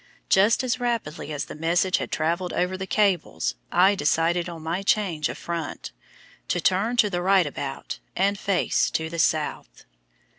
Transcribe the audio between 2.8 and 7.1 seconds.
cables I decided on my change of front to turn to